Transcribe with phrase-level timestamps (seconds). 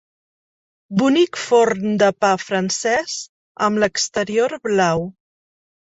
[1.01, 3.19] Bonic forn de pa francès
[3.67, 5.07] amb l'exterior blau.